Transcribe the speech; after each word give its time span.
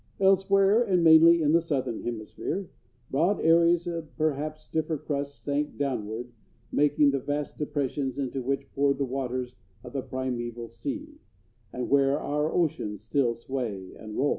Elsewhere, 0.19 0.81
and 0.81 1.03
mainly 1.03 1.43
in 1.43 1.51
the 1.51 1.61
southern 1.61 2.01
hemisphere, 2.01 2.67
broad 3.11 3.39
areas 3.39 3.85
of 3.85 4.17
perhaps 4.17 4.63
stiffer 4.63 4.97
crust 4.97 5.43
sank 5.43 5.77
downward, 5.77 6.31
making 6.71 7.11
the 7.11 7.19
vast 7.19 7.59
depressions 7.59 8.17
into 8.17 8.41
which 8.41 8.71
poured 8.73 8.97
the 8.97 9.05
waters 9.05 9.53
of 9.83 9.93
the 9.93 10.01
primeval 10.01 10.67
sea, 10.67 11.19
and 11.71 11.87
where 11.87 12.19
our 12.19 12.51
oceans 12.51 13.03
still 13.03 13.35
sway 13.35 13.93
and 13.95 14.17
roll. 14.17 14.29